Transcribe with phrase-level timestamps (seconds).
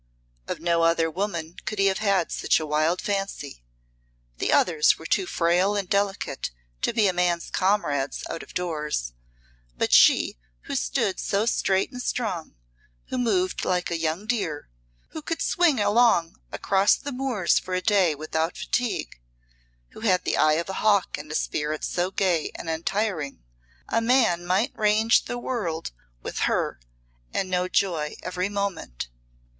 [0.47, 3.61] Of no other woman could he have had such a wild fancy
[4.39, 6.49] the others were too frail and delicate
[6.81, 9.13] to be a man's comrades out of doors;
[9.77, 12.55] but she, who stood so straight and strong,
[13.09, 14.69] who moved like a young deer,
[15.09, 19.19] who could swing along across the moors for a day without fatigue,
[19.89, 23.43] who had the eye of a hawk and a spirit so gay and untiring
[23.87, 25.91] a man might range the world
[26.23, 26.79] with her
[27.35, 29.07] and know joy every moment.